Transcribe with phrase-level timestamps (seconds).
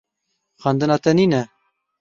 [0.61, 1.41] Xwendina te nîne?